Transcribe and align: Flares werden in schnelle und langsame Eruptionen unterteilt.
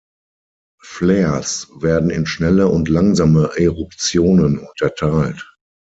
Flares 0.81 1.69
werden 1.75 2.09
in 2.09 2.25
schnelle 2.25 2.69
und 2.69 2.89
langsame 2.89 3.51
Eruptionen 3.57 4.57
unterteilt. 4.57 5.47